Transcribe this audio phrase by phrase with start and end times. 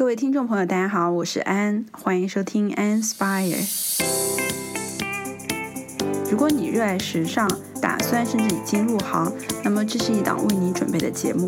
[0.00, 3.58] 各位听众朋友，大家好，我是安，欢迎收听 Anspire。
[6.30, 7.46] 如果你热爱时尚，
[7.82, 9.30] 打算甚至已经入行，
[9.62, 11.46] 那么这是一档为你准备的节目。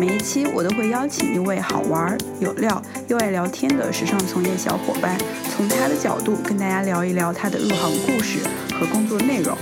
[0.00, 5.16] 每一期我都会邀请一位好玩、有料又爱聊天的时尚从业小伙伴，
[5.54, 8.40] 从他的角度跟大家聊一聊他的入行故事
[8.74, 9.56] 和工作内容，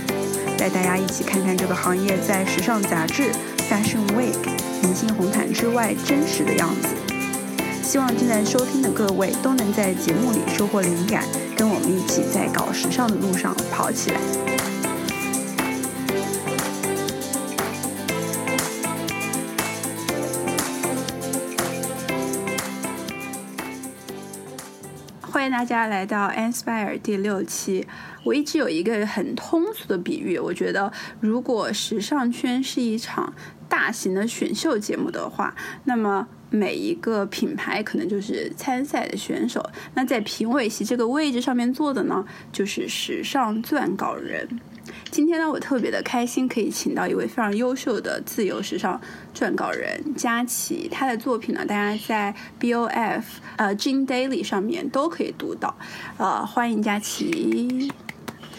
[0.57, 3.29] 带大家一起看看这个行业在时尚杂志、
[3.69, 4.33] Fashion Week、
[4.81, 6.87] 明星红毯之外真实的样子。
[7.89, 11.25] 希望正在收听的各位都能在节目里收获灵感，
[11.57, 14.19] 跟我们一起在搞时尚的路上跑起来。
[25.21, 27.87] 欢迎大家来到 Inspire 第六期。
[28.23, 33.33] 我一直有一个很通俗的比喻，我觉得如果时尚圈是一场
[33.67, 39.63] 大型的选秀节目的话，那么每一个品牌可能就是参赛的选手。
[39.93, 44.47] 那在评委席这个位置上面坐的呢，就是时尚撰稿人。
[45.11, 48.99] 今天呢，我特别的开心，可以请到一位非常优秀的自由时尚
[49.35, 50.87] 撰稿人佳琪。
[50.91, 53.23] 他的作品呢，大家在 BOF、
[53.57, 55.75] 呃 Jean Daily 上面都可以读到。
[56.17, 57.91] 呃，欢迎佳琪，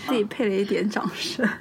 [0.07, 1.49] 自己配了一点掌声。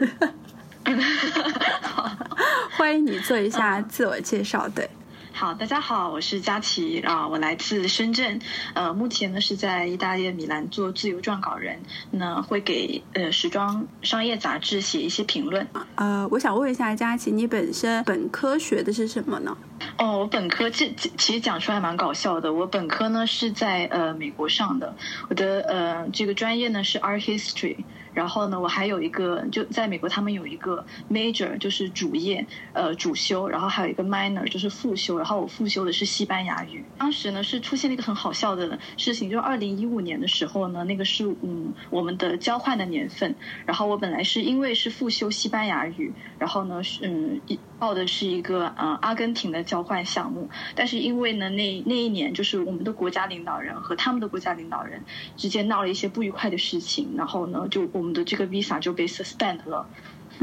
[2.77, 4.89] 欢迎你做一下自我介绍，对。
[5.31, 8.41] 好，大家好，我是佳琪啊，我来自深圳，
[8.73, 11.79] 呃，目前呢是在意大利米兰做自由撰稿人，
[12.11, 15.65] 那会给呃时装商业杂志写一些评论。
[15.95, 19.57] 呃，我想问一下佳琪，你本身本科学的是什么呢？
[19.97, 24.93] 哦，我本科这其实讲出来蛮搞笑的，我本科呢是在呃美国上的，
[25.29, 27.77] 我的呃这个专业呢是 Art History。
[28.19, 36.83] 然后呢，我还有一个就在美国，他们有一个 major 就是主业，呃主修，然后还有一个 minor 就是副修，然后我副修的是西班牙语。
[36.97, 55.01] 当时呢是出现了一个很好笑的事情，就是二零一五年的时候呢，那个是嗯我们的交换的年份，然后我本来是因为是副修西班牙语，然后呢是嗯一报的是一个呃阿根廷的交换项目，但是因为呢那那一年就是我们的国家领导人和他们的国家领导人
[55.37, 59.87] 之间闹了一些不愉快的事情，然后呢就我们的这个 visa 就被 suspend 了，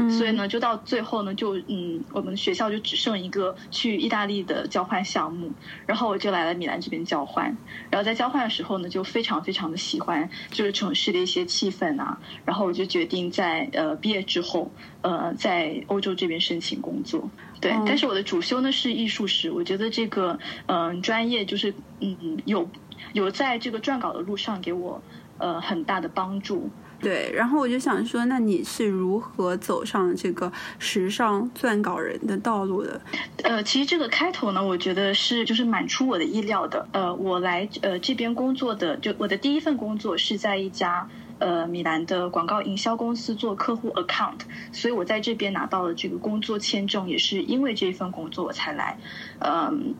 [0.09, 5.51] 所以呢，就到最后呢，就嗯，我们学校就只剩一个去意大利的交换项目，
[5.87, 7.57] 然后我就来了米兰这边交换，
[7.89, 14.71] 然后在交换的时候呢，就非常非常的喜欢就是城市的一些气氛啊，然后我就决定在呃毕业之后
[15.01, 20.37] 呃在欧洲这边申请工作，对，但是我的主修呢是艺术史，我觉得这个
[20.67, 22.69] 嗯专业就是嗯有
[23.13, 25.01] 有在这个撰稿的路上给我
[25.37, 26.69] 呃很大的帮助。
[26.99, 32.99] 对，然后我就想说，那你是如何走上这个时尚撰稿人的道路的？
[33.43, 36.87] 呃，其实这个开头呢，我觉得是就是蛮出我的意料的。
[36.91, 41.07] 呃，我来呃这边工作的，就我的第一份工作是在一家
[41.39, 44.39] 呃米兰的广告营销公司做客户 account，
[44.71, 48.97] 所以我在这边拿到了这个工作签证，也是因为这一份工作我才来。
[49.39, 49.93] 嗯。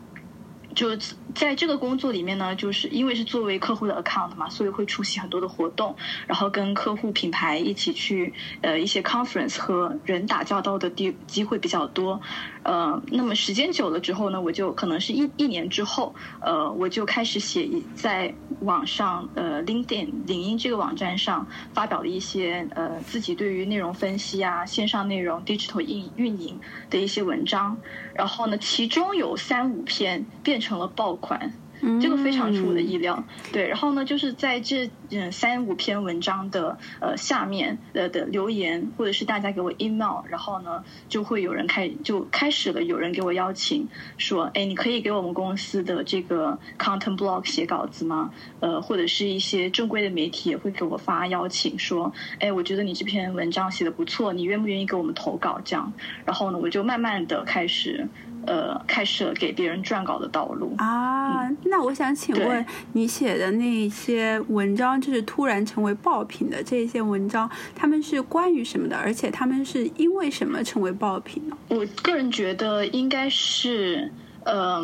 [0.78, 0.96] 就
[1.34, 5.96] 在这个工作里面呢，就是因为是作为客户的 account 嘛，所以会出席很多的活动，
[6.28, 12.20] 然后跟客户品牌一起去呃一些 conference 和人打交道的机机会比较多。
[12.62, 27.76] 呃，那么时间久了之后呢，我就可能是一一年之后，呃，我就开始写在网上呃 LinkedIn 领英这个网站上发表了一些呃自己对于内容分析啊、线上内容 digital 运运营的一些文章，
[28.14, 30.67] 然后呢，其中有三五篇变成。
[30.68, 31.50] 成了爆款，
[31.98, 33.24] 这个非常出我的意料。
[33.50, 48.30] 对，然后呢，就是在这嗯三五篇文章的呃下面呃的留言，或者是大家给我 email，然后呢就会有人开就开始了，有人给我邀请说，哎，你可以给我们公司的这个 content blog 写稿子吗？
[48.60, 55.58] 呃，或者是一些正规的媒体也会给我发邀请，说，哎，我觉得你这篇文章写的不错，你愿不愿意给我们投稿？
[55.64, 55.90] 这样，
[56.26, 58.06] 然后呢，我就慢慢的开始。
[58.48, 61.46] 呃，开始了给别人撰稿的道路啊。
[61.64, 62.64] 那我想请问，
[62.94, 68.96] 你写的那些文章，就是突然成为爆品的这些文章，他们是关于什么的？
[68.96, 71.58] 而且他们是因为什么成为爆品呢？
[71.68, 74.10] 我个人觉得应该是，
[74.44, 74.80] 呃，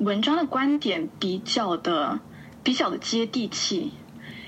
[0.00, 2.18] 文章的观点比较的
[2.64, 3.92] 比较的接地气。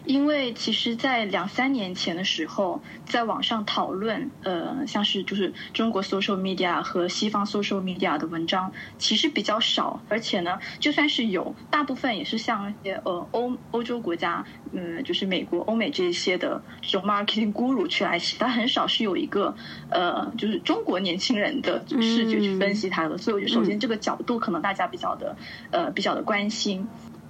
[0.06, 19.55] 因为其实，在两三年前的时候，在网上讨论，呃，像是就是中国 social media 和西方 social media 的文章，其实比较少，而且呢，就算是有，大部分也是像一些呃欧欧洲国家，嗯，就是美国、欧美这些的这种 marketing guru 去来写，它很少是有一个
[19.91, 25.37] 呃，就是中国年轻人的视觉去分析它的，所以我觉得首先这个角度可能大家比较的
[25.70, 26.87] 呃比较的关心。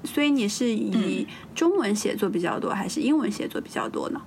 [0.06, 4.22] 所以你是以中文写作比较多，还是英文写作比较多呢？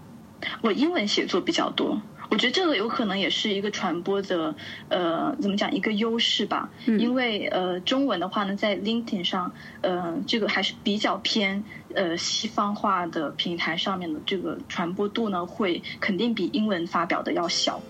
[0.62, 2.02] 我英文写作比较多。
[2.30, 4.54] 我觉得这个有可能也是一个传播的，
[4.88, 6.70] 呃，怎么讲一个优势吧。
[6.86, 11.64] 因为呃，中文的话呢，在 LinkedIn 上，呃，这个还是比较偏
[11.96, 17.82] 呃西方化的平台上面的这个传播度呢，会肯定比英文发表的要小。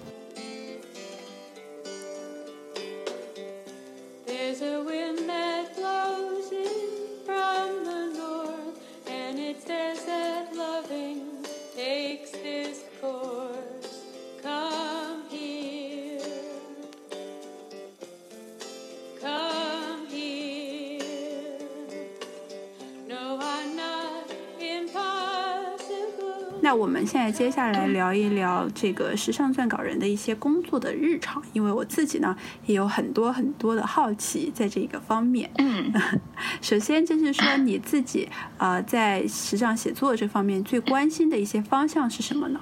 [7.30, 11.46] from the north, and its desert loving
[11.76, 14.06] takes this course.
[14.42, 16.20] Come here.
[19.22, 19.69] Come.
[26.70, 32.38] 那我们现在接下来聊一聊这个时尚撰稿人的一些工作的日常，因为我自己呢
[32.68, 35.50] 也有很多很多的好奇在这个方面。
[35.58, 35.92] 嗯，
[36.62, 38.30] 首先就是说你自己
[38.60, 42.60] 呃在时尚写作这方面最关心的一些方向是什么呢？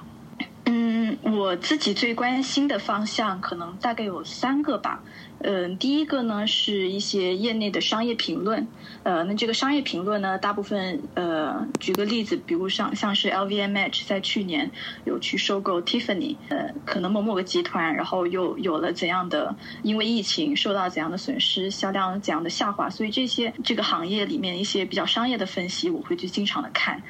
[1.38, 5.04] 我自己最关心的方向可能大概有三个吧。
[5.40, 8.66] 嗯，第一个呢是一些业内的商业评论，
[9.04, 14.68] 呃，那这个商业评论呢，大部分呃，举个例子，比如像像是 LVMH 在去年
[15.04, 27.00] 有去收购 Tiffany，呃，可能某某个集团，然后又有了怎样的，因为疫情受到怎样的损失，销量怎样的下滑，所以这些这个行业里面一些比较商业的分析，我会去经常的看。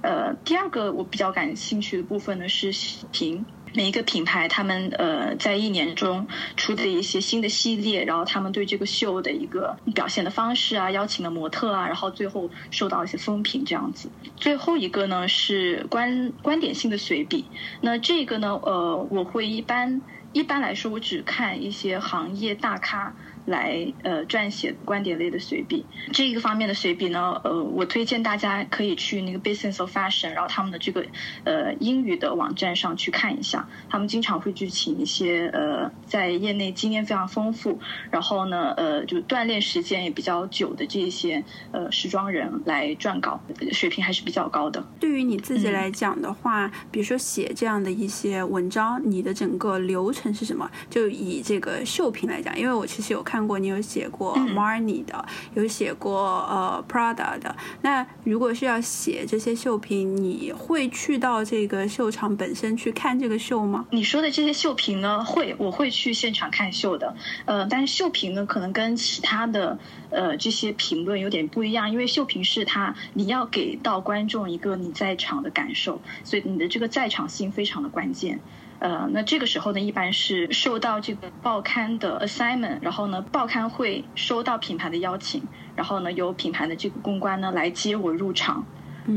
[0.00, 2.72] 呃，第二个我比较感兴趣的部分呢是
[3.12, 3.44] 评。
[3.74, 6.26] 每一个品牌，他们呃在一年中
[6.56, 14.08] 出的一些新的系列，然后他们对这个秀的一个表现的方式啊，邀请的模特啊，然后最后受到一些风评这样子。
[14.36, 17.44] 最后一个呢是观观点性的随笔，
[17.80, 20.00] 那这个呢呃我会一般
[20.34, 23.14] 一般来说我只看一些行业大咖。
[23.46, 25.84] 来呃撰写观点类的随笔，
[26.14, 31.04] 这一个方面的随笔呢，呃，我推荐大家可以去那个 Business of Fashion，然后他们的这个
[31.44, 37.78] 呃英语的网站上去看一下，他们经常会去请一些呃在业内经验非常丰富，
[38.10, 43.38] 然后呢呃就锻炼时间也比较久的这些呃时装人来撰稿，
[43.72, 44.82] 水平还是比较高的。
[44.98, 50.68] 对于你自己来讲的话，比如说写这样的一些文章，你的整个流程是什么？
[50.88, 53.44] 就以这个秀评来讲，因为我其实有看。
[53.44, 55.22] 过你有写过 Marni 的，
[55.52, 57.54] 有写过呃 Prada 的。
[57.82, 63.84] 那如果是要写这些秀评，你会去到这个秀场本身去看这个秀吗？
[63.90, 67.14] 你说的这些秀评呢，会我会去现场看秀的。
[67.44, 69.78] 呃，但是秀评呢，可能跟其他的
[70.08, 78.40] 呃这些评论有点不一样，因为秀评是它你要给到观众一个你在场的感受，所以你的这个在场性非常的关键。
[78.84, 85.42] 呃，那这个时候呢，一般是受到这个报刊的 assignment，然后呢，报刊会收到品牌的邀请，
[85.74, 88.66] 然后呢，由品牌的这个公关呢来接我入场，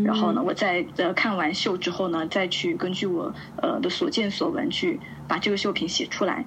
[0.05, 6.45] 然后呢，我在呃看完秀之后呢，再去根据我呃的所见所闻去把这个秀品写出来。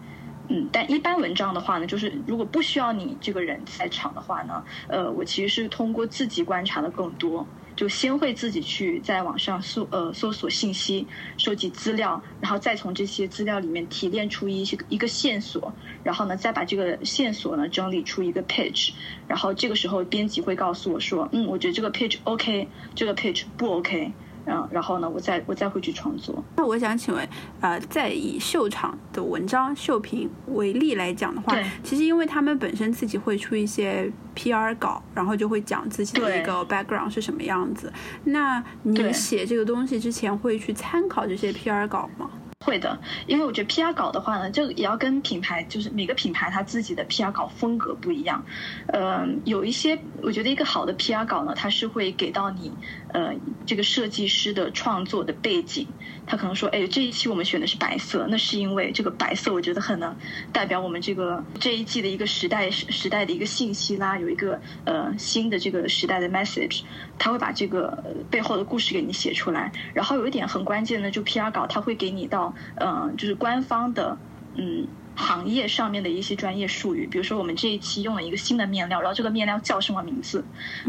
[0.48, 7.46] 嗯，但一般文章的话呢，就是如果不需要你这个人在场的话呢，呃，我其实是通过自己观察的更多。
[7.76, 11.06] 就先会自己去在网上搜呃搜索信息，
[11.38, 15.72] 收集资料，然后再从这些资料里面提炼出一些一个线索，
[16.02, 18.92] 然后呢再把这个线索呢整理出一个 page，
[19.26, 24.12] 然后这个时候编辑会告诉我说，嗯，我觉得这个 page OK，这个 page 不 OK。
[24.50, 26.42] 嗯，然后呢，我再我再会去创作。
[26.56, 27.28] 那我想请问，
[27.60, 37.92] 呃，在以秀场的文章秀评为例来讲的话，其实因为他们本身自己会出一些 PR 稿，然后就会讲自己的一个 background 是什么样子。
[38.24, 42.30] 那你写这个东西之前会去参考这些 PR 稿吗？
[42.66, 48.44] 会的，因为我觉得 PR 稿的话呢，这个也要跟品牌，就是每个品牌它自己的 PR 稿风格不一样。
[48.88, 52.70] 呃，有一些我觉得一个好的 PR 稿呢，它是会给到你
[53.12, 53.34] 呃
[53.66, 55.86] 这个设计师的创作的背景。
[56.26, 60.14] 他可能说，哎，这一期我们选的是白色，那是因为这个白色我觉得很能
[60.52, 66.82] 代表我们这个这一季的一个时代时时代的一个信息啦，有一个呃新的这个时代的 message。
[67.18, 69.72] 他会把这个背后的故事给你写出来。
[69.92, 72.54] 然后有一点很关键的，就 PR 稿，他会给你到。
[72.76, 74.16] 嗯，就是官方的，
[74.54, 74.86] 嗯，
[75.16, 80.44] 行业上面的一些专业术语，比如说我们这一期用了一个新的面料，然后这个面料叫什么名字？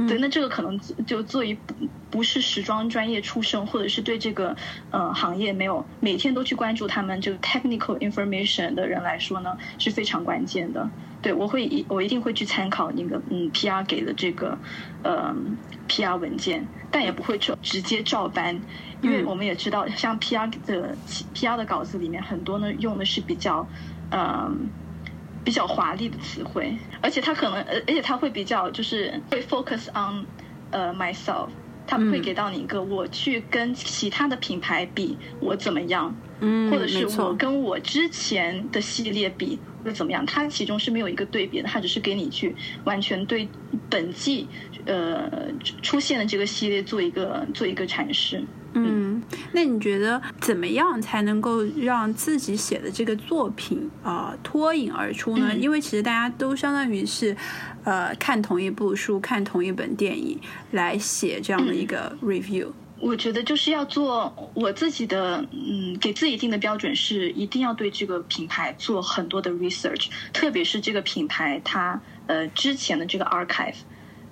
[0.07, 1.75] 对，那这个可能就作为不
[2.09, 4.55] 不是时装专业出身，或者是对这个
[4.89, 10.89] 呃行业没有每天都去关注他们这个 technical information 的人来说呢，是非常关键的。
[11.21, 14.57] 对我会一我一定会去参考那个嗯 PR 给的这个
[15.03, 15.35] 呃
[15.87, 18.59] PR 文件，但也不会照直接照搬。
[19.01, 20.95] 因为我们也知道，像 PR 的
[21.33, 23.67] PR 的稿子里面，很多呢用的是比较，
[24.11, 24.69] 嗯，
[25.43, 30.25] 比较华丽的词汇，而且他可能，而而且他会比较就是会 focus on
[30.69, 31.47] 呃 myself，
[31.87, 43.47] 他不会给到你一个我去跟其他的品牌比我怎么样，嗯，或者是我跟我之前的系列比会怎么样，它其中是没有一个对比的，它只是给你去完全对
[43.89, 44.47] 本季
[44.85, 45.29] 呃
[45.81, 48.43] 出现的这个系列做一个做一个阐释。
[48.73, 49.21] 嗯，
[49.51, 55.49] 那你觉得怎么样才能够让自己写的这个作品啊、呃脱颖而出呢？
[55.51, 57.35] 嗯因为其实大家都相当于是，
[57.83, 60.39] 呃，看同一部书、看同一本电影
[60.71, 62.69] 来写这样的一个 review。
[63.01, 73.75] 我觉得就是要做我自己的，嗯，给自己定的标准是一定要对这个品牌做很多的 research，特别是这个品牌它呃之前的这个 archive，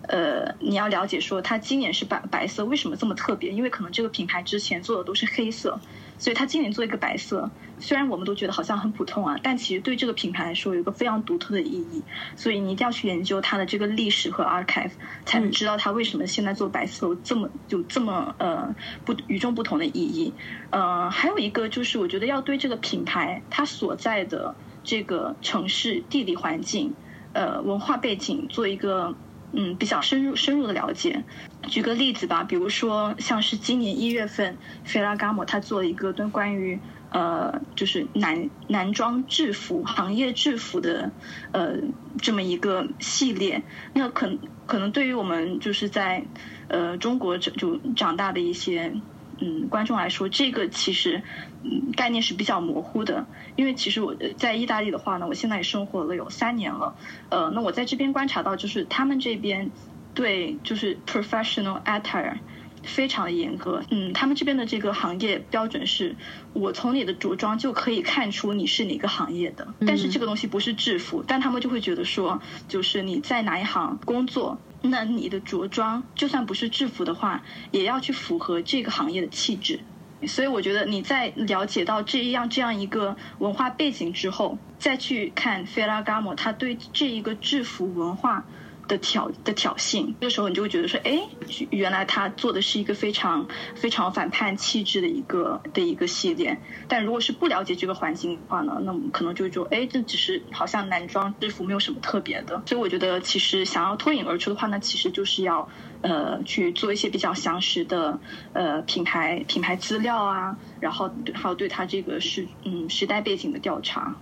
[0.09, 3.51] 呃，你要了解说它今年是白白色，为什么这么特别？
[3.51, 5.79] 因为可能这个品牌之前做的都是黑色，
[6.17, 12.01] 所以它今年做一个白色，虽然我们都觉得好像很普通啊，但其实对这个品牌来说有一个非常独特的意义，
[12.35, 14.93] 所以你一定要去研究它的这个历史和 archive，
[15.25, 18.75] 才能知道它为什么现在做白色有这么有这么呃
[19.05, 20.33] 不与众不同的意义。
[20.71, 26.95] 呃，还有一个就是我觉得要对这个品牌它所在的这个城市地理环境、
[27.33, 29.15] 呃文化背景做一个
[29.51, 31.23] 嗯比较深入深入的了解。
[31.67, 36.79] 举个例子吧，比如说像是今年一月份，菲拉嘎莫他做了一个跟关于
[37.11, 41.11] 呃就是男男装制服行业制服的
[41.51, 41.75] 呃
[42.21, 43.63] 这么一个系列，
[43.93, 46.25] 那可可能对于我们就是在
[46.67, 48.93] 呃中国这就长大的一些。
[49.41, 51.21] 嗯，观众来说，这个其实
[51.63, 56.95] 嗯概念是比较模糊的，因为其实我呃在意大利的话呢，我现在也生活了有三年了，
[57.29, 59.71] 呃，那我在这边观察到，就是他们这边
[60.13, 62.37] 对就是 professional attire
[62.83, 66.15] 非常的严格，嗯，他们这边的这个行业标准是，
[66.53, 79.81] 我从你的着装就可以看出你是哪个行业的，但是这个东西不是制服，但他们就会觉得说，就是你在哪一行工作，那你的着装就算不是制服的话，也要去符合这个行业的气质。
[80.27, 88.45] 所以我觉得你在了解到这样这样一个文化背景之后，再去看费拉嘎莫他对这一个制服文化
[88.89, 91.21] 的挑的挑衅，这个时候你就会觉得说，哎，
[91.69, 96.59] 原来他做的是一个非常非常反叛气质的一个的一个系列。
[96.89, 102.61] 但如果是不了解这个环境的话呢，那么可能就会说，哎，这只是好像男装制服没有什么特别的。
[102.65, 105.69] 所以我觉得，其实想要脱颖而出的话呢，其实就是要
[106.01, 108.19] 呃去做一些比较详实的
[108.53, 114.15] 呃品牌品牌资料啊，然后还有对它这个是嗯时代背景的调查。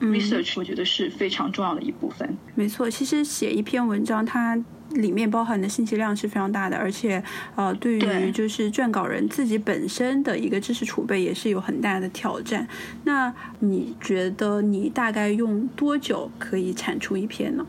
[0.00, 2.36] research 我觉得是非常重要的一部分。
[2.56, 4.58] 没错，其实写一篇文章，它
[4.92, 7.22] 里面包含的信息量是非常大的，而且
[7.54, 12.66] 呃，对于就是撰稿人自己本身的一个知识储备也是有很大的挑战。
[13.04, 17.66] 那你觉得你大概用多久可以产出一篇呢？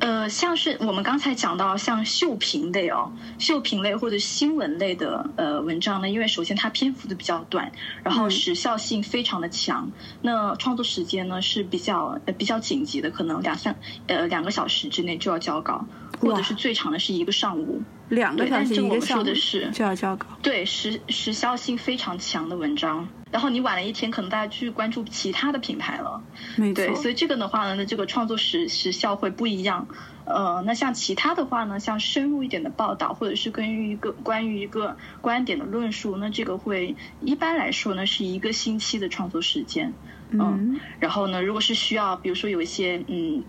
[0.00, 7.70] 呃，像是我们刚才讲到，像秀评类哦，秀评类或者新闻类的呃文章呢，因为首先它篇幅的比较短，
[8.02, 8.30] 然后嗯。
[8.30, 9.90] 时效性非常的强，
[10.22, 13.76] 那创作时间呢是比较呃比较紧急的，可能两三
[14.06, 15.84] 呃两个小时之内就要交稿，
[16.20, 17.82] 或者是最长的是一个上午。
[18.08, 20.26] 两个小时一个上午说的是就要交稿。
[20.42, 26.20] 对时时效性非常强的文章，然后你晚了一天，可能大家去关注其他的品牌了。
[26.56, 29.86] 没错对，，所以这个的话呢，那这个创作时时效会不一样。
[30.24, 39.92] 呃，那像其他的话呢，像深入一点的报道，或者是关于一个关于一个观点的论述，那这个会一般来说呢是一个星期的创作时间。
[40.32, 43.44] 嗯然后呢，如果是需要，比如说有一些嗯。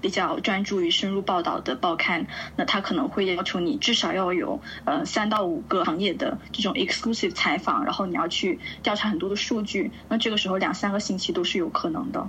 [0.00, 12.28] 比较专注于深入报道的报刊，那他可能会要求你至少要有呃三到五个行业的这种 exclusive 采访，然后你要去调查很多的数据，那这个时候两三个星期都是有可能的。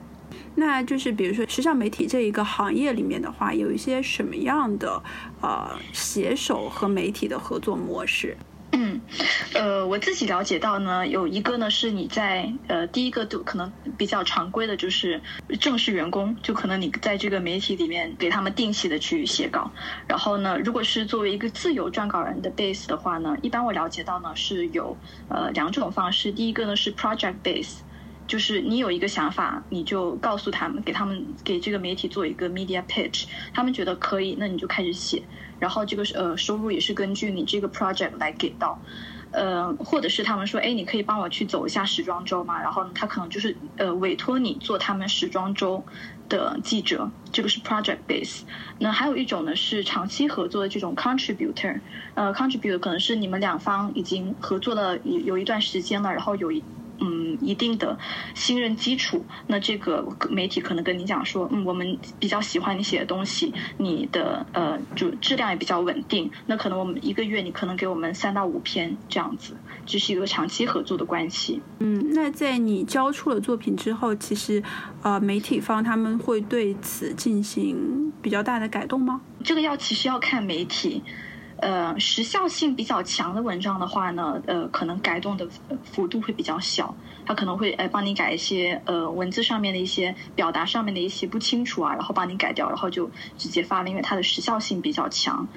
[0.56, 5.02] 那就是比如说时尚媒体这一个行业里面的话，有一些什么样的
[5.42, 8.36] 呃携手和媒体的合作模式？
[8.74, 9.02] 嗯，
[9.54, 15.22] 呃，我自己了解到呢，有一个呢是你在呃第一个就可能比较常规的，就是
[15.60, 19.70] 正式员工，就可能你在这个媒体里面给他们定期的去写稿。
[20.08, 24.98] 然后呢，如果是作为一个自由撰稿人的 base 的话呢，一般我了解到呢是有
[25.28, 27.80] 呃两种方式，第一个呢是 project base。
[28.28, 35.22] 就是你有一个想法，你就告诉他们，给他们给这个媒体做一个 media pitch，他们觉得可以，那你就开始写，
[35.62, 38.82] 然后这个是呃收入也是根据你这个 project 来给到，
[39.32, 45.84] 呃，或者是他们说，哎，你可以帮我去走一下时装周嘛，然后，他可能就是呃委托你做他们时装周
[46.28, 48.42] 的记者，这个是 project base。
[48.80, 51.80] 那还有一种呢是长期合作的这种 contributor，
[52.16, 56.64] 呃，contributor 可能是你们两方已经合作了有有一段时间了，然后有一
[57.02, 57.98] 嗯一定的
[58.36, 71.60] 信任基础，那这个媒体可能跟你讲说，嗯，我们比较喜欢你写的东西，你的呃就质量也比较稳定，那可能我们一个月你可能给我们三到五篇这样子，这是一个长期合作的关系。
[71.80, 74.62] 嗯，那在你交出了作品之后，其实
[75.02, 79.22] 呃媒体方他们会对此进行比较大的改动吗？
[79.44, 81.02] 这个要其实要看媒体。
[81.62, 85.48] 呃，时效性比较强的文章的话呢，呃，可能改动的
[85.84, 86.94] 幅度会比较小，
[87.26, 95.48] 他可能会呃帮你改一些呃文字上面的一些表达上面的一些不清楚啊，然后帮你改掉，然后就直接发了，因为它的时效性比较强。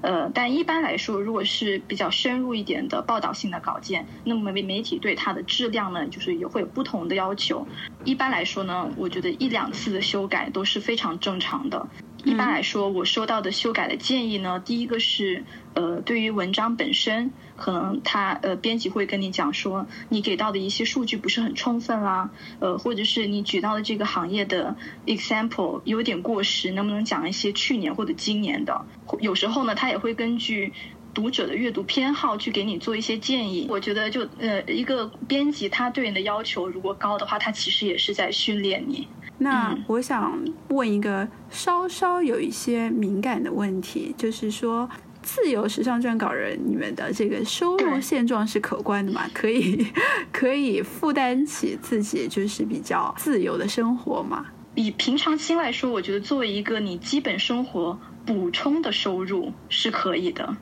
[0.00, 7.64] 呃，但一般来说，如果是比较深入一点的报道性的稿件，那么媒媒体对它的质量呢，就是也会有不同的要求。
[8.04, 11.86] 一般来说呢，我觉得一两次的修改都是非常正常的。
[12.24, 24.76] 一般来说，我收到的修改的建议呢，第一个是，呃，对于文章本身，可能他呃编辑会跟你讲说，你给到的一些数据不是很充分啦，呃，或者是你举到的这个行业的
[25.06, 28.84] example 有点过时，能不能讲一些去年或者今年的？
[29.20, 30.72] 有时候呢，他也会根据
[31.12, 33.66] 读者的阅读偏好去给你做一些建议。
[33.68, 39.08] 我觉得，就呃，一个编辑他对你的要求如果高的话，他其实也是在训练你。
[39.42, 44.88] 那我想问一个稍稍有一些敏感的问题，就是说，
[45.20, 49.22] 自由时尚撰稿人，你们的这个收入现状是可观的吗？
[49.34, 49.86] 可以
[50.32, 54.46] 可以负担起自己就是比较自由的生活吗？
[54.74, 60.56] 以平常心来说，我觉得作为一个你基本生活补充的收入是可以的。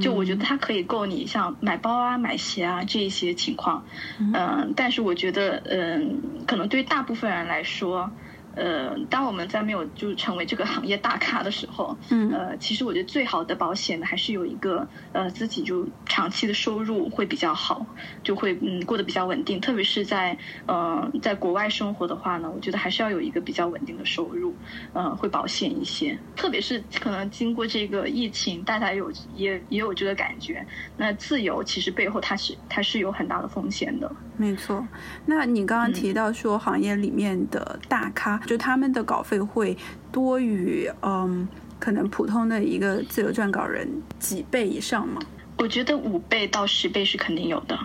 [0.00, 3.84] 就我觉得它可以够你像买包啊、买鞋啊这一些情况，
[4.18, 8.10] 嗯，但是我觉得，嗯，可能对大部分人来说。
[8.56, 17.86] 呃，当我们在没有就成为这个行业大咖的时候，嗯，呃，其实我觉得最好的保险呢，还是有一个呃自己就长期的收入会比较好，
[18.24, 19.60] 就会嗯过得比较稳定。
[19.60, 20.36] 特别是在
[20.66, 24.56] 呃在国外生活的话呢，我觉得还是要有一个比较稳定的收入，
[24.94, 26.18] 呃，会保险一些。
[26.34, 34.10] 特别是可能经过这个疫情，大家有也也有这个感觉，那自由其实背后它是它是有很大的风险的。
[34.36, 34.86] 没错，
[35.24, 38.38] 那你刚刚提到说行业里面的大咖。
[38.46, 39.76] 就他们的稿费会
[40.12, 45.20] 多于嗯，可能普通的一个自由撰稿人几倍以上吗？
[45.58, 47.78] 我觉得五倍到十倍是肯定有的。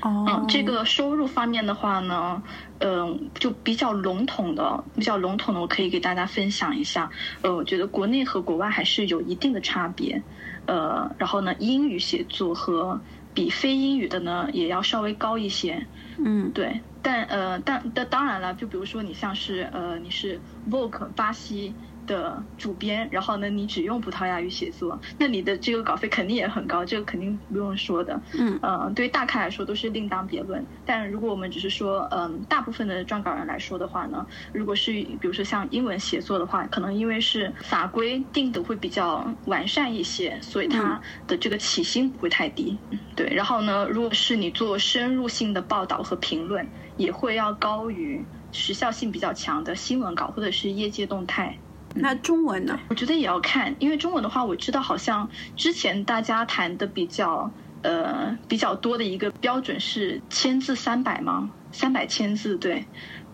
[0.00, 2.42] 哦，嗯，这个收入方面的话呢，
[2.78, 7.10] 嗯，就比较笼统的，比较笼统的，我可以给大家分享一下。
[7.42, 10.22] 呃，我觉得国内和国外还是有一定的差别。
[10.66, 13.00] 呃，然后呢，英语写作和
[13.34, 15.88] 比非英语的呢，也要稍微高一些。
[16.24, 16.82] 嗯，对。
[17.02, 21.76] 但呃，但但当然了，就比如说你像是呃，你是 Vogue 巴西。
[22.06, 28.20] 的主编，然后呢，你只用葡萄牙语写作，那你的这个稿费肯定也很高，这个肯定不用说的。
[28.38, 30.64] 嗯，呃，对于大咖来说都是另当别论。
[30.84, 42.76] 但如果我们只是说，嗯，大部分的撰稿人来说的话呢，如果是比如说像英文写作的话，可能因为是法规定的会比较完善一些，所以它的这个起薪不会太低。
[43.16, 51.58] 对，然后呢，如果是你做深入性的报道和评论，也会要高于时效性比较强的新闻稿或者是业界动态。
[51.94, 52.78] 那中文呢？
[52.88, 57.50] 我觉得也要看，因为中文的话，我知道好像之前大家谈的比较
[57.82, 61.50] 呃比较多的一个标准是千字三百吗？
[61.70, 62.84] 三百千字，对，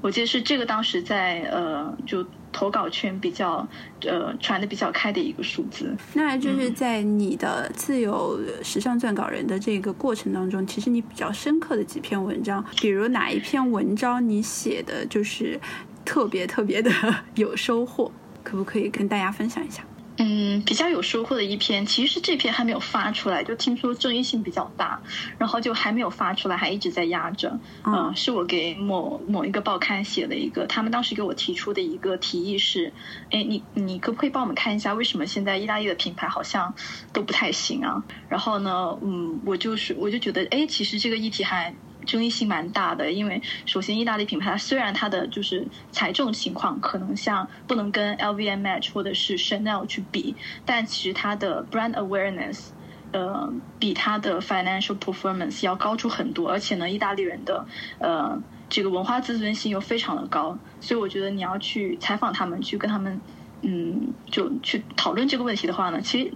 [0.01, 3.67] 我记得是这个当时在呃就投稿圈比较
[4.03, 5.95] 呃传的比较开的一个数字。
[6.15, 15.61] 那就是在你的自由时尚撰稿人的这个过程当中，其实你比较深刻的几篇文章，比如哪一篇文章你写的就是
[16.05, 16.91] 特别特别的
[17.37, 18.11] 有收获？
[18.43, 19.83] 可不可以跟大家分享一下？
[20.23, 25.01] 嗯，比较有收获的一篇，其实这篇还没有发出来，就听说争议性比较大，
[25.39, 27.59] 然后就还没有发出来，还一直在压着。
[27.87, 32.93] 嗯，是我给某某一个报刊写了一个，他们当时给我提出的一个提议是：
[33.31, 36.75] 哎，你你可不可以帮我们看一下，为什么现在意大利的品牌好像
[37.15, 38.05] 都不太行啊？
[38.29, 41.75] 然后呢，嗯，我就是我就觉得，哎，其实这个议题还。
[42.11, 50.35] 争议性蛮大的，因为首先意大利品牌虽然它的就是财政情况可能像不能跟 LVMH 或者是 Chanel 去比，
[50.67, 52.71] 但其实它的 brand awareness，
[53.13, 57.65] 呃，比它的 financial performance 要高出很多，而且呢，意大利人的
[58.01, 58.37] 呃
[58.69, 63.21] 这个文化自尊心又非常的高，所以我觉得你要去采访他们，去跟他们
[63.63, 66.33] 嗯就去讨论这个问题的话呢，其实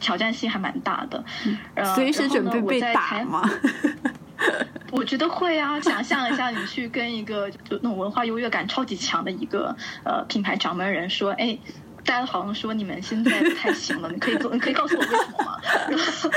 [0.00, 1.24] 挑战性还蛮大的。
[1.96, 3.42] 随时准备被打吗？
[4.96, 11.56] 我觉得会啊，想象一下，你去跟一个就那种文化优越感超级强的一个呃品牌掌门人说，哎，
[12.02, 15.58] 大家好像说你们现在不太行了，你可以做你可以告诉我为什么吗？
[15.90, 16.30] 然后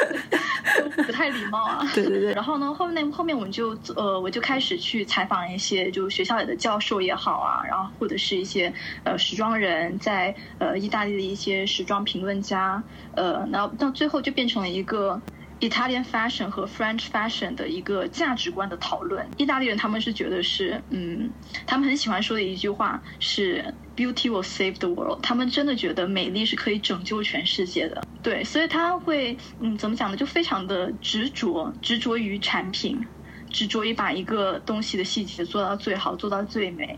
[0.93, 1.89] 不太太礼貌啊。
[1.93, 2.33] 对对对。
[2.33, 8.73] 然后呢，后面后面我们就呃，我就开始去采访一些就学校里的教授也好啊，然后或者是一些
[9.05, 12.83] 呃时装人，在呃意大利的一些时装评论家，
[13.15, 15.21] 呃，然后到最后就变成了一个。
[15.59, 19.27] Italian fashion 和 French fashion 的一个价值观的讨论。
[19.37, 21.29] 意大利人他们是觉得是，嗯，
[21.65, 25.19] 他们很喜欢说的一句话是 “Beauty will save the world”。
[25.21, 28.01] 他们真的觉得美丽是可以拯救全世界的。
[28.23, 30.15] 对，所以他会，嗯，怎么讲呢？
[30.15, 33.05] 就非常的执着，执着于产品，
[33.49, 36.97] 执着于把一个东西的细节做到最好，做到最美。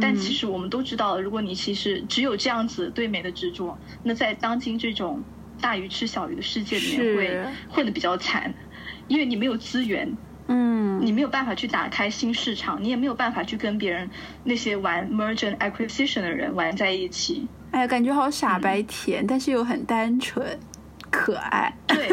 [0.00, 5.22] 但其实我们都知道，如果你其实只有这样子对美的执着，那在当今这种。
[5.60, 8.52] 大鱼吃小鱼的世界里面会混得比较惨，
[9.08, 10.16] 因为你没有资源，
[10.48, 14.08] 嗯，你没有办法去打开新市场，你也没有办法去跟别人
[14.44, 17.46] 那些玩 merge and acquisition 的人玩在一起。
[17.70, 20.58] 哎呀，感觉好傻白甜，但是又很单纯。
[21.10, 22.08] 可爱，对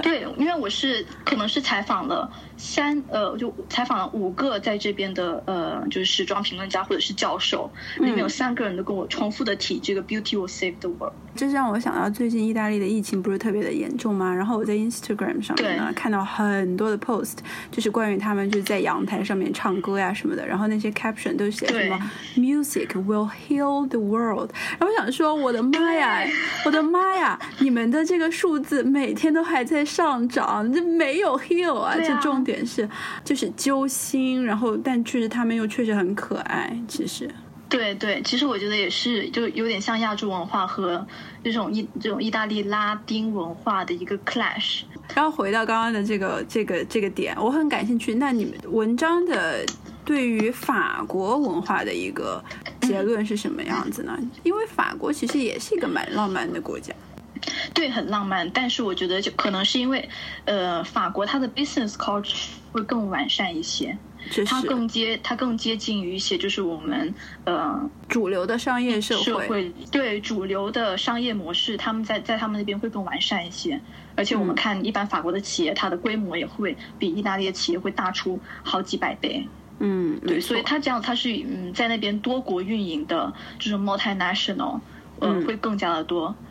[0.00, 11.12] 对，因为我是可能是采访了三呃，就采访了五个在这边的呃，就是时装评论家或者是教授，里面有三个人都跟我重复的提这个 “beauty will save the world”。
[11.34, 14.34] 这让我想到最近意大利的疫情不是特别的严重吗？
[14.34, 17.36] 然后我在 Instagram 上面呢看到很多的 post，
[17.70, 21.98] 就是关于他们就是在阳台上面唱歌呀什么的，然后那些 caption 都写什么
[22.36, 24.50] “music will heal the world”。
[24.78, 26.22] 然后我想说，我的妈呀，
[26.64, 28.22] 我的妈呀，你们的这个。
[28.32, 31.94] 数字每天都还在上涨，这没有 heal 啊！
[31.96, 32.88] 这重点是
[33.24, 36.76] 就是揪心，然后但确实他们又确实很可爱。
[36.86, 37.30] 其实，
[37.68, 41.06] 对对，其实我觉得也是，就有点像亚洲文化和
[41.42, 44.82] 这种意这种意大利拉丁文化的一个 clash。
[45.14, 48.14] 然后回到刚刚的这个这个这个点，我很感兴趣。
[48.14, 49.64] 那你们文章的
[50.04, 52.42] 对于法国文化的一个
[52.82, 54.18] 结论是什么样子呢？
[54.42, 56.94] 因为法国其实也是一个蛮浪漫的国家。
[57.74, 60.08] 对，很浪漫，但是我觉得就可能是因为，
[60.44, 63.96] 呃，法国它的 business culture 会更完善一些，
[64.46, 67.12] 它更接它更接近于一些就是我们
[67.44, 73.80] 呃主流的商业社会，对主流的商业模式，他们在在他们那边会更完善一些，
[74.14, 79.46] 而且我们看一般法国的企业，它的规模也会比意大利的企业会大出好几百倍，
[79.80, 84.78] 嗯，对，所以它这样它是嗯在那边多国运营的就是 multinational，
[85.20, 86.28] 嗯，会更加的多。
[86.28, 86.46] 嗯，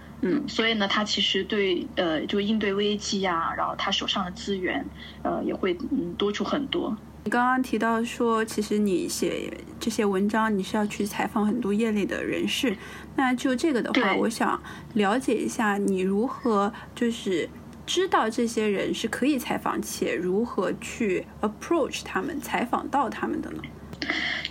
[0.48, 4.86] 所以呢，他其实对呃，就应对危机呀，然后他手上的资源，
[5.24, 6.96] 呃，也会嗯多出很多。
[7.24, 12.76] 你刚刚提到说，其实你写这些文章，你是要去采访很多业内的人士。
[13.16, 14.62] 那就这个的话，我想
[14.94, 17.48] 了解一下，你如何就是
[17.86, 23.62] 知道这些人是可以采访，且如何去 approach 他们，采访到他们的呢？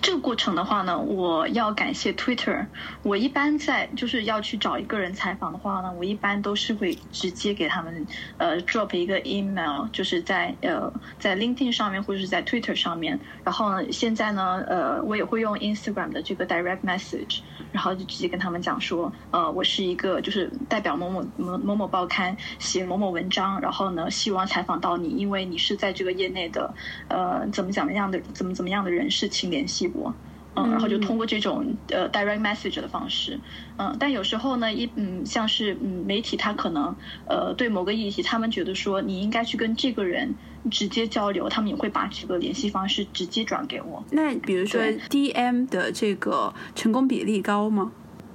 [0.02, 2.66] 这个过程的话呢，我要感谢 Twitter。
[3.02, 8.06] 我一般在就是要去找一个人采访的话呢，我一般都是会直接给他们
[8.38, 13.20] 呃 drop 一个 email，就是在呃在 LinkedIn 上面或者是在 Twitter 上面。
[13.44, 26.72] 然后呢，现在呢，呃，我也会用 Instagram 的这个 direct message，然后就直接跟他们讲说，呃，我是一个就是代表某某某某某报刊写某某文章，然后呢，希望采访到你，因为你是在这个业内的
[27.08, 29.89] 呃怎么怎么样的怎么怎么样的人士，请联系。
[29.94, 30.14] 我，
[30.55, 33.38] 嗯，然后就通过这种呃 direct message 的方式，
[33.76, 36.94] 嗯，但有时候呢，一嗯，像是嗯媒体，他可能
[37.29, 40.35] 呃对某个议题，他们觉得说你应该去跟这个人
[40.70, 44.05] 直接交流，他们也会把这个联系方式直接转给我。
[44.11, 47.92] 那比如说 DM 的这个成功比例高吗？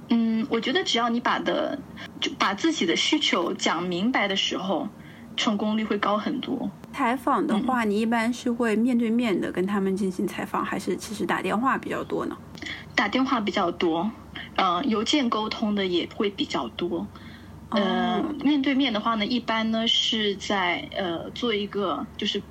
[0.08, 1.78] 嗯，我觉得只要你把的
[2.20, 4.88] 就把自己的需求讲明白的时候。
[5.38, 6.70] 成功率会高很多。
[6.96, 12.34] 采访的话，你一般是会面对面的跟他们进行采访，还是其实打电话比较多呢？
[12.94, 14.10] 打电话比较多，
[14.56, 17.06] 呃，邮件沟通的也会比较多。
[17.68, 22.42] 呃，面对面的话呢，一般呢是在呃做一个就是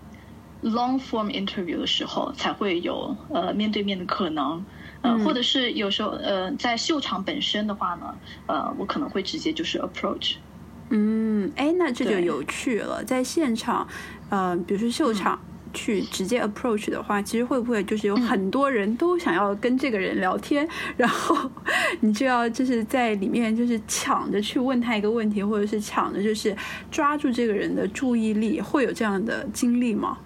[0.62, 4.64] long form interview 的时候才会有呃面对面的可能。
[5.02, 10.36] 呃，或者是有时候呃在秀场本身的话呢，呃，我可能会直接就是 approach。
[10.90, 13.04] 嗯，哎，那这就有趣了。
[13.04, 13.88] 在现场，
[14.30, 15.40] 呃，比如说秀场
[15.74, 21.50] 去直接 approach 的话，其实会不会就是有很多人都想要跟这个人聊天， 然后
[22.02, 26.56] 你就要就是在里面就是抢着去问他一个问题，或者是抢着就是
[26.92, 30.18] 抓住这个人的注意力，会有这样的经历吗？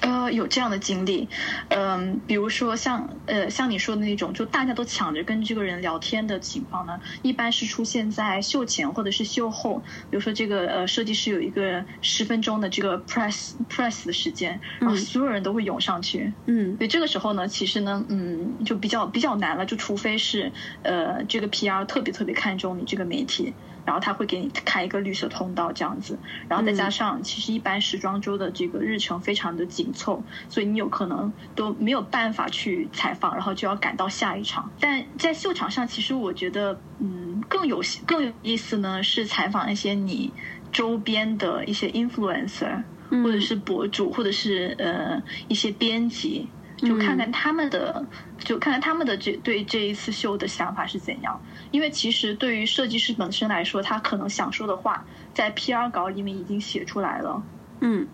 [0.00, 1.28] 呃，有这样的经历，
[1.68, 9.78] 嗯，比如说像呃像你说的那种，就大家都抢着跟这个人聊天的情况呢，一般是出现在秀前或者是秀后。
[10.10, 20.50] 比如说这个呃设计师有一个十分钟的这个 press press 的时间，然后所有人都会涌上去，嗯，所以这个时候呢，其实呢，嗯，就比较比较难了，就除非是
[20.82, 23.52] 呃这个 PR 特别特别看重你这个媒体。
[23.84, 26.18] 然后他会给你开一个绿色通道这样子，
[26.48, 34.70] 然后再加上其实一般时装周的这个日程非常的紧凑，所以你有可能都没有办法去采访，然后就要赶到下一场。
[34.78, 40.32] 但在秀场上，其实我觉得，嗯，更有更有意思呢，是采访一些你
[40.70, 46.48] 周边的一些 influencer，或者是博主，或者是呃一些编辑。
[46.82, 48.04] 就看看他们的，
[48.38, 51.40] 就看看他们的这对这一次秀的想法是怎样。
[51.70, 57.42] 因为其实对于设计师本身来说，他可能想说的话在 PR 稿里面已经写出来了，
[57.80, 58.08] 嗯，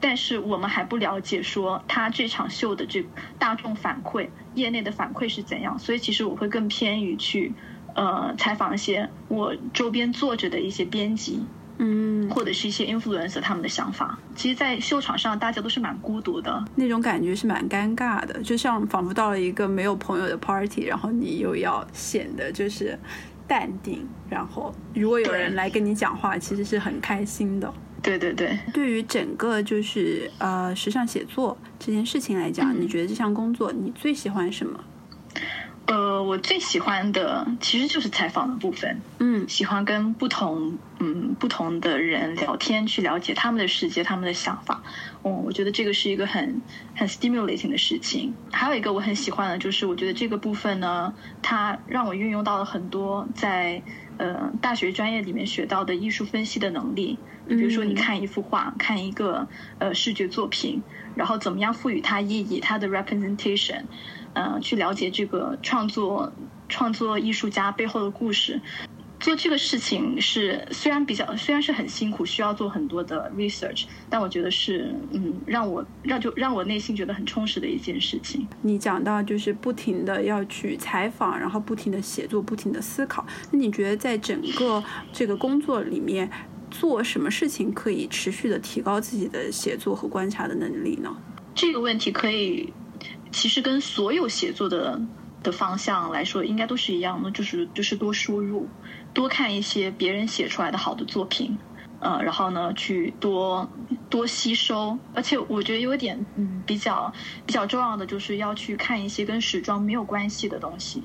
[0.00, 3.04] 但是我们还不了解说他这场秀的这
[3.38, 5.78] 大众反馈、业内的反馈是怎样。
[5.78, 7.52] 所以其实我会更偏于去
[7.94, 11.44] 呃采访一些我周边作者的一些编辑。
[11.78, 22.98] 嗯，或者是一些 influencer 他们的想法，其实，在秀场上大家都是蛮孤独的，那种感觉是蛮尴尬的，就像仿佛到了一个没有朋友的 party，然后你又要显得就是
[23.46, 27.72] 淡定，然后如果有人来跟你讲话，其实是很开心的。
[28.02, 34.78] 对对对，对于整个就是呃时尚写作这件事情来讲，你觉得这项工作你最喜欢什么？
[35.86, 39.00] 呃，我最喜欢的其实就是采访的部分。
[39.18, 44.82] 嗯，喜欢跟不同嗯不同的人聊天，去了解他们的世界、他们的想法。
[45.24, 46.62] 嗯，我觉得这个是一个很
[46.94, 48.32] 很 stimulating 的事情。
[48.52, 53.82] 还有一个我很喜欢的，就是我觉得这个部分呢，它让我运用到了很多在
[54.18, 57.18] 呃大学专业里面学到的艺术分析的能力。
[57.48, 59.48] 比如说，你看一幅画，看一个
[59.80, 60.80] 呃视觉作品，
[61.14, 63.82] 然后怎么样赋予它意义，它的 representation。
[64.34, 66.32] 嗯，去了解这个创作
[66.66, 68.58] 创作艺术家背后的故事，
[69.20, 78.48] 做这个事情是虽然比较虽然是很辛苦，需要做很多的 research，但我觉得是嗯让我让就让我内心觉得很充实的一件事情。
[78.62, 86.30] 你讲到就是不停的要去采访，然后不停的写作，不停的思考，那你觉得在整个这个工作里面
[86.72, 91.16] 做什么事情可以持续的提高自己的写作和观察的能力呢？
[91.54, 92.72] 这个问题可以。
[93.34, 95.00] 其实跟所有写作的
[95.42, 98.68] 的方向来说，应该都是一样的，就是就是多输入，
[99.14, 101.56] 多看一些别人写出来的好的作品，
[102.00, 103.66] 呃，然后呢，去多
[104.10, 104.98] 多吸收。
[105.14, 107.10] 而且我觉得有点，嗯，比较
[107.46, 111.02] 比较重要的，就是要去看一些跟时装没有关系的东西，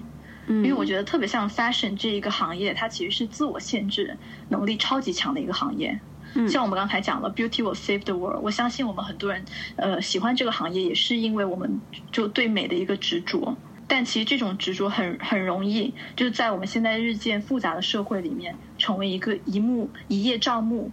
[0.47, 4.17] 因为我觉得特别像 fashion 这一个行业，它其实是自我限制
[4.49, 5.99] 能力超级强的一个行业。
[6.47, 8.41] 像我们刚才讲了，Beauty will save the world。
[8.43, 9.43] 我相信我们很多人，
[9.75, 11.81] 呃，喜欢这个行业，也是因为我们
[12.11, 13.57] 就对美的一个执着。
[13.87, 20.91] 但其实这种执着很很容易，就是在我们现在日渐复杂的社会里面，成为一个一目一叶障目。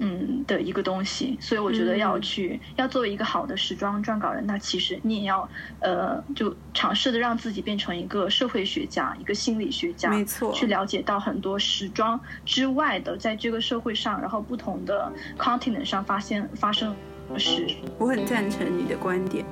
[0.00, 5.48] 嗯的一个东西，所以我觉得要去要作为一个好的时装撰稿人，那其实你也要
[5.80, 16.96] 呃，就尝试的让自己变成一个社会学家，一个心理学家，没错，去了解到很多时装之外的，在这个社会上，然后不同的 continent 上发现发生
[17.32, 17.66] 的事。
[17.98, 19.44] 我很赞成你的观点。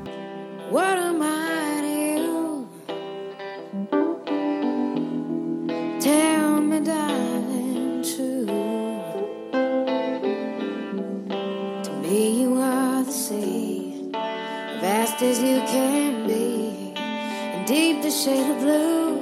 [15.22, 16.92] As you can be.
[16.96, 19.17] In deep the shade of blue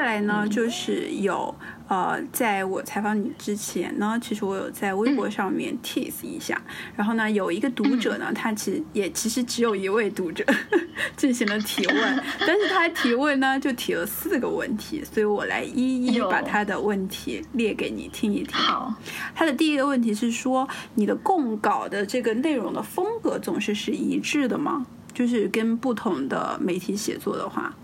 [0.00, 1.54] 下来呢，就是有
[1.86, 6.58] 呃，在我采访你之前呢，其实我有在微博上面 tease 一下，
[6.96, 10.42] 然后呢，有一个读者呢，他其实也其实只有一位读者
[11.18, 18.56] 进行了提问， 但是他提问呢就提了四个问题，所以我来一一把他的问题列给你听一听。
[18.56, 18.94] 好，
[19.34, 24.86] 他的第一个问题是说，你的供稿的这个内容的风格总是是一致的吗？
[25.12, 27.74] 就是跟不同的媒体写作的话。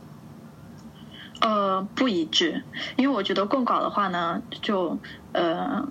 [1.40, 2.62] 呃，不一致，
[2.96, 4.98] 因为我觉得供稿的话呢，就
[5.32, 5.86] 呃，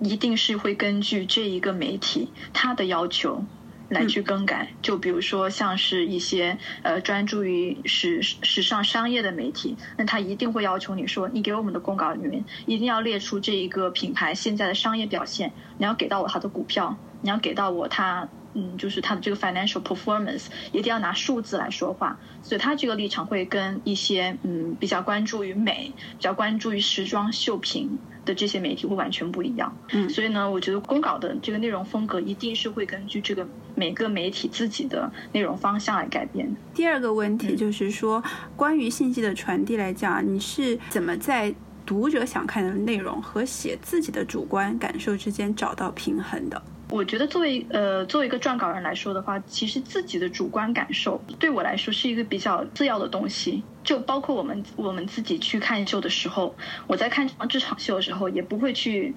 [0.00, 3.44] 一定是会根据这一个媒体它的要求
[3.88, 4.72] 来去更改。
[4.82, 18.28] 就比如说像是一些呃专注于时时尚商业的媒体，那他一定会要求你说，你给我们的供稿里面一定要列出这一个品牌现在的商业表现，你要给到我它的股票，你要给到我它。
[18.58, 29.72] 嗯，就是他的这个 financial performance 一定要拿数字来说话，所以他这个立场会跟一些嗯比较关注于美、比较关注于时装秀品的这些媒体会完全不一样。
[29.92, 36.52] 嗯，所以呢，我觉得公稿的这个内容风格一定是会根据这个每个媒体自己的内容方向来改变。
[36.74, 38.20] 第二个问题就是说，
[38.56, 41.54] 关于信息的传递来讲，你是怎么在
[41.86, 46.60] 读者想看的内容和写自己的主观感受之间找到平衡的？
[46.90, 53.62] 我觉得作为呃作为一个撰稿人来说的话，其实自己的主观感受对我来说是一个比较次要的东西。
[53.84, 56.54] 就包括我们我们自己去看秀的时候，
[56.86, 59.14] 我在看这场秀的时候，也不会去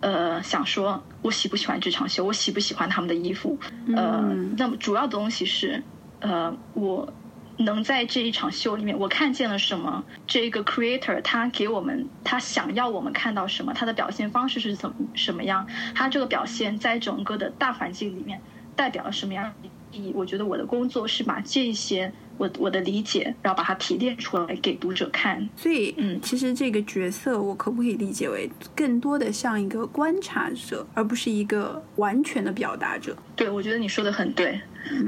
[0.00, 3.58] 呃想说我喜不喜欢这场秀，我喜不喜欢他们的衣服。
[3.96, 5.82] 呃，那么主要的东西是
[6.20, 7.12] 呃我。
[7.62, 10.04] 能在这一场秀里面，我看见了什么？
[10.26, 13.72] 这个 creator 他给我们，他想要我们看到什么？
[13.72, 15.66] 他的表现方式是怎么什么样？
[15.94, 18.40] 他这个表现在整个的大环境里面
[18.76, 20.12] 代表了什么样的意义？
[20.14, 25.48] 我觉得我的工作是把这些我我的理解，然后把它提炼出来给读者看。
[25.56, 33.16] 所以，嗯，其实这个角色我可不可以理解为更多的像一个观察者，而不是一个完全的表达者？
[33.36, 34.58] 对，我觉得你说的很对。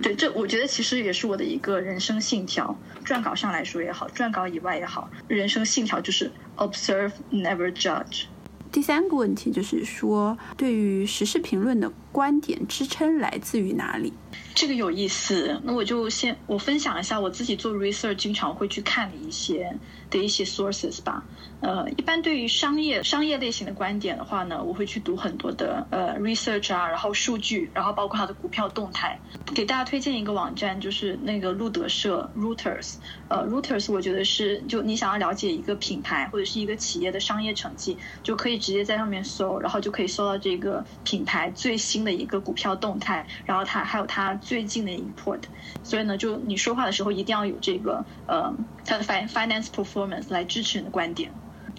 [0.03, 2.77] 对，这我觉得其实也是我的一个人生信条。
[3.05, 8.25] 撰稿上来说也好，撰稿以外也好，人生信条就是 observe, never judge。
[8.73, 14.13] 第三个问题就是说，对于时事评论的观点支撑来自于哪里？
[14.53, 15.61] 这个有意思。
[15.63, 19.73] 那我就先我分享一下我自己做 research 经常会去看的一些
[20.19, 21.25] 的一些 sources 吧。
[21.61, 29.19] 呃，一般对于商业商业类型的观点的话呢，我会去读很多的呃 research 啊，然后数据，然后包括它的股票动态。
[29.55, 32.97] 给大家推荐一个网站，就是那个路德社 Reuters。
[33.29, 45.43] 呃，Reuters 我觉得是就你想要了解一个品牌或者是一个企业的商业成绩，就可以直接在上面搜，然后就可以搜到这个品牌最新的一个股票动态，然后它还有它最近的 report。
[45.83, 48.53] 所以呢，就你说话的时候一定要有这个呃
[48.85, 51.33] 它的 finance performance 来支持你的观点。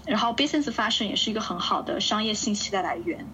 [0.05, 3.25] 然后，business fashion 也是一个很好的商业信息的来源，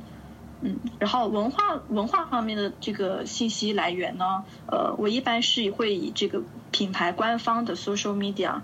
[0.61, 8.61] 嗯，然后文化文化方面的这个信息来源呢，呃，我一般是会以这个品牌官方的 social media，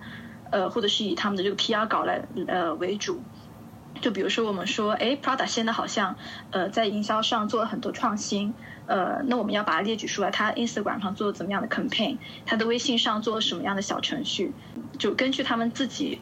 [0.52, 3.22] 呃，或者是以他们的这个 PR 稿来呃为主。
[4.00, 6.16] 就比如说我们说，哎，Prada 现在好像
[6.52, 8.54] 呃在营销上做了很多创新，
[8.88, 14.54] 呃，那我们要把它列举出来，他 Instagram 上做了怎么样的 campaign，他的微信上做了什么样的小程序，
[14.98, 16.20] 就根据他们自己。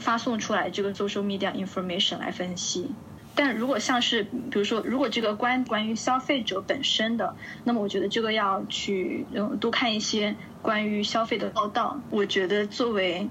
[0.00, 2.88] 发送出来这个 social media information 来分析，
[3.34, 7.34] 但如果像是比如说，如果这个关关于消费者本身的，
[7.64, 12.00] 那么我觉得这个要去嗯多看一些关于消费的报道。
[12.10, 13.28] 我觉得作为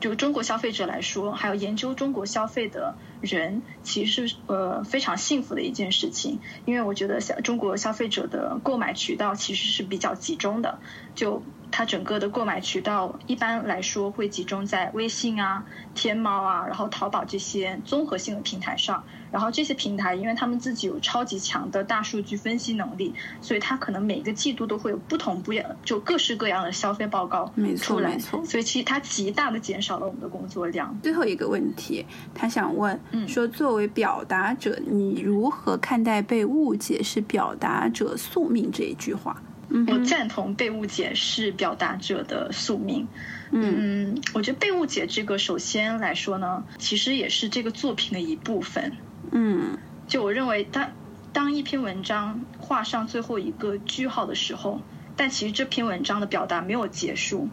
[0.00, 10.78] 就中国消费者来说，还有研究中国消费的人，其实呃非常幸福的一件事情，因为我觉得消中国消费者的购买渠道其实是比较集中的，
[11.14, 11.42] 就。
[11.72, 15.64] 它整个的购买渠道一般来说会集中在微信啊、
[15.94, 19.04] 天猫啊，然后淘宝这些综合性的平台上。
[19.30, 28.00] 然后这些平台，因为他们自己有超级强的大数据分析能力，所以它可能每个季度都会有不同不样，就各式各样的消费报告没错。
[28.00, 30.98] 没错，所以其实它极大的减少了我们的工作量。
[31.02, 32.04] 最后一个问题，
[32.34, 39.42] 他想问，说作为表达者，你如何看待被误解是表达者宿命这一句话？
[39.86, 43.06] 我赞同被误解是表达者的宿命。
[43.52, 48.92] 嗯，我觉得被误解这个，首先来说呢，其实也是这个作品的一部分。
[49.30, 49.78] 嗯，
[50.08, 50.90] 就我认为，当
[51.32, 54.80] 当一篇文章画上最后一个句号的时候，
[55.20, 57.46] 但其实这篇文章的表达没有结束，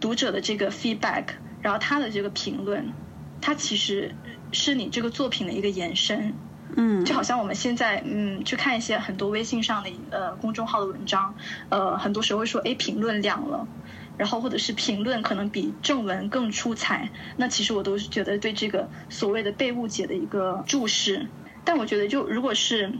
[0.00, 1.26] 读者的这个 feedback，
[1.62, 2.92] 然后他的这个评论，
[3.40, 4.12] 它其实
[4.50, 6.34] 是你这个作品的一个延伸。
[6.74, 11.32] 嗯，就好像我们现在嗯去看一些很多微信上的呃公众号的文章，
[11.68, 13.64] 呃很多时候会说哎评论亮了，
[14.18, 21.28] 然后或者是评论可能比正文更出彩，那其实我都是觉得对这个所谓的被误解的一个注释。
[21.62, 22.92] 但我觉得就如果是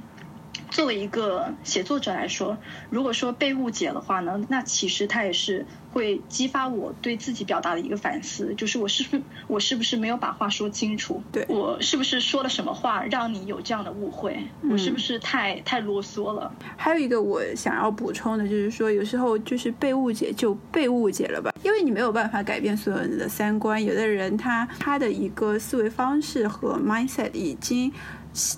[0.71, 2.57] 作为一个写作者来说，
[2.91, 5.67] 如果说被误解的话呢，那其实他也是。
[5.95, 11.23] 会激发我对自己表达的一个反思，就是我是不是 我是不是没有把话说清楚？
[11.31, 14.37] 对我是不是说了什么话让你有这样的误会？
[14.69, 16.53] 我是不是太太啰嗦了？
[16.77, 23.81] 还有一个我想要补充的就是说，有时候就是被误解就被误解了吧，因为你没有办法改变所有人的三观。
[23.81, 27.93] 有的人他他的一个思维方式和 mindset 已经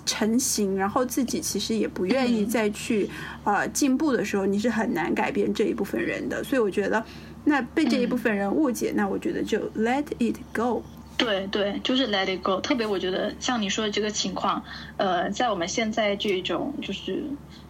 [0.04, 3.08] 成型，然后自己其实也不愿意再去
[3.44, 6.42] 呃进步的时候，你是很难改变这一部分人的。
[6.42, 7.04] 所以我觉得。
[7.48, 10.82] 那被这一部分人误解，那我觉得就 let it go。
[11.16, 12.60] 对对，就是 let it go。
[12.60, 14.64] 特别我觉得像你说的这个情况，
[14.96, 17.22] 呃，在我们现在这种就是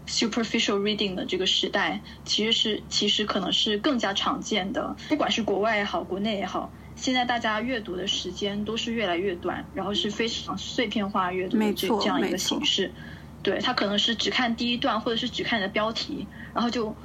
[0.09, 4.97] superficial reading 的这个时代，其实是其实可能是更加常见的。
[5.11, 12.90] 不管是国外也好，国内也好，现在大家阅读的时间都是越来越短，然后是非常碎片化阅读的这这样一个形式。
[13.42, 16.97] 对他可能是只看第一段，或者是只看你的标题，然后就。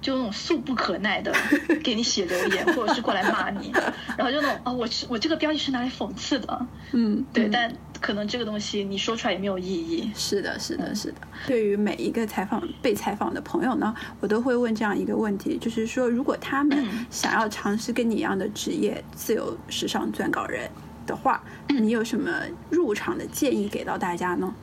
[0.00, 1.32] 就那种素不可耐的
[1.82, 3.72] 给你写留言，或者是过来骂你，
[4.16, 10.10] 然后就那种啊，我是我这个标题是拿来讽刺的，嗯，对，但可能这个东西你说出来也没有意义。
[10.14, 11.18] 是的，是的，是的。
[11.46, 20.70] 对于每一个采访被采访的朋友呢，我都会问这样一个问题，就是说，如果他们想要尝试跟你一样的职业——自由时尚撰稿人
[21.06, 22.30] 的话，你有什么
[22.70, 24.54] 入场的建议给到大家呢？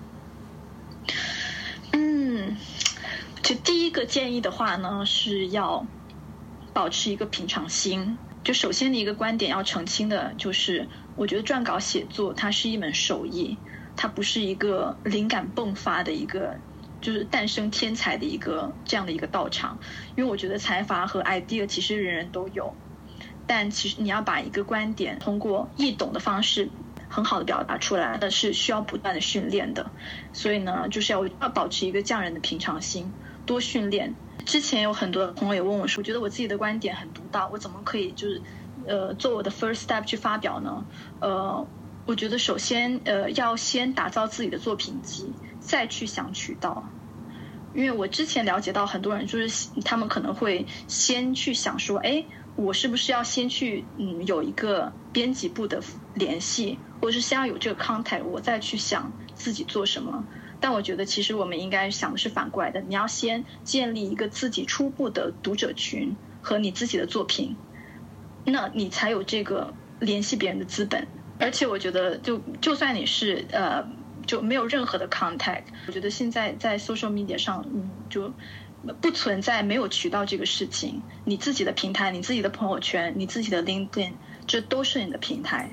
[1.92, 2.56] 嗯。
[3.46, 5.86] 就第一个建议的话呢，是要
[6.74, 8.18] 保持一个平常心。
[8.44, 13.56] 就首先的一个观点要澄清的，就是我觉得撰稿写作它是一门手艺，
[13.96, 16.56] 它不是一个灵感迸发的一个，
[17.02, 19.78] 就是诞生天才的一个这样的一个道场。
[20.16, 22.74] 因为我觉得才华和 idea 其实人人都有，
[23.46, 26.68] 但其实你要把一个观点通过易懂的方式
[27.10, 29.92] 很好的表达出来，那是需要不断的训练的。
[30.34, 33.14] 所以呢，就是要要保持一个匠人的平常心。
[33.46, 34.14] 多训练。
[34.46, 38.42] 之前有很多朋友也问我说：“我觉得我自己的观点很独到，我怎么可以就是，
[38.86, 40.86] 呃，做我的 first step 去发表呢？”
[41.20, 41.66] 呃，
[42.06, 46.88] 我觉得首先呃要先打造自己的作品集，再去想渠道。
[47.74, 52.24] 因为我之前了解到很多人就是他们可能会先去想说：“哎，
[52.56, 55.82] 我是不是要先去嗯有一个编辑部的
[56.14, 60.24] 联系，或者是先要有这个 contact，我再去想自己做什么。”
[60.60, 62.82] 但我觉得，其实我们应该想的是反过来的。
[62.82, 67.56] 你要先建立一个自己初步的读者群和你自己的作品，
[68.46, 71.08] 那你才有这个联系别人的资本。
[71.38, 73.86] 而且，我觉得，就就算你是呃，
[74.26, 78.32] 就没有任何的 contact，我觉得现在在 social media 上，嗯，就
[79.02, 81.02] 不存在没有渠道这个事情。
[81.26, 84.14] 你自己的平台、你自己的朋友圈、你自己的 LinkedIn，
[84.48, 85.70] 这都是你的平台。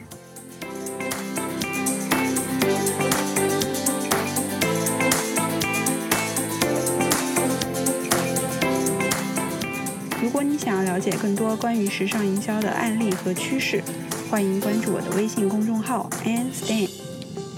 [10.32, 13.82] 如果你想要了解更多关于时尚营销的案例和趋势，
[14.30, 16.88] 欢迎关注我的微信公众号 ann stan。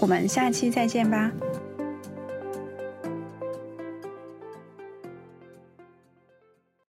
[0.00, 1.30] 我们下期再见吧。